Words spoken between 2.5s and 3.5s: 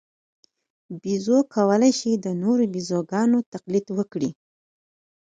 بیزوګانو